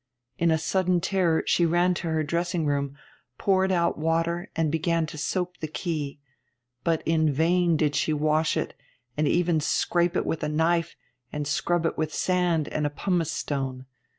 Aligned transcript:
In 0.39 0.49
a 0.49 0.57
sudden 0.57 0.99
terror 0.99 1.43
she 1.45 1.63
ran 1.63 1.93
to 1.93 2.07
her 2.07 2.23
dressing 2.23 2.65
room, 2.65 2.97
poured 3.37 3.71
out 3.71 3.99
water, 3.99 4.49
and 4.55 4.71
began 4.71 5.05
to 5.05 5.15
soap 5.15 5.57
the 5.59 5.67
key. 5.67 6.19
But 6.83 7.03
in 7.05 7.31
vain 7.31 7.77
did 7.77 7.93
she 7.95 8.11
wash 8.11 8.57
it, 8.57 8.73
and 9.15 9.27
even 9.27 9.59
scrape 9.59 10.17
it 10.17 10.25
with 10.25 10.41
a 10.41 10.49
knife 10.49 10.95
and 11.31 11.45
scrub 11.47 11.85
it 11.85 11.99
with 11.99 12.11
sand 12.11 12.67
and 12.69 12.89
pumice 12.95 13.29
stone. 13.31 13.85